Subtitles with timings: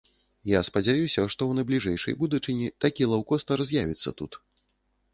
[0.51, 4.45] Я спадзяюся, што ў найбліжэйшай будучыні такі лоўкостар з'явіцца тут.